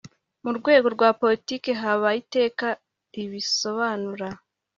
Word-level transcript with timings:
mu 0.43 0.51
rwego 0.57 0.87
rwa 0.95 1.09
politiki 1.21 1.69
habaye 1.81 2.17
iteka 2.23 2.67
ribisobanura 3.13 4.27